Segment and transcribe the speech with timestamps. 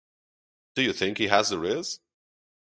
[0.73, 1.99] Do you think he has rizz?